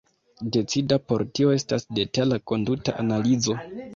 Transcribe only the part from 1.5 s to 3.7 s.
estas detala konduta analizo.